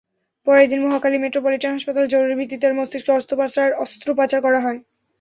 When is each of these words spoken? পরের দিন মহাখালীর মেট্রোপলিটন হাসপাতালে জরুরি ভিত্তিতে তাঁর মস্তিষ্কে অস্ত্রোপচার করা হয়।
পরের 0.47 0.67
দিন 0.71 0.79
মহাখালীর 0.83 1.23
মেট্রোপলিটন 1.23 1.71
হাসপাতালে 1.73 2.11
জরুরি 2.13 2.35
ভিত্তিতে 2.39 2.63
তাঁর 2.63 2.77
মস্তিষ্কে 2.77 3.11
অস্ত্রোপচার 3.83 4.39
করা 4.45 4.59
হয়। 4.65 4.79